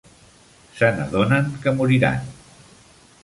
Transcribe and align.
Se 0.77 0.89
n'adonen 0.95 1.51
que 1.65 1.73
moriran. 1.81 2.25